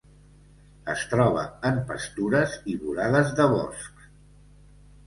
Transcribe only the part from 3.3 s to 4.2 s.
de boscs.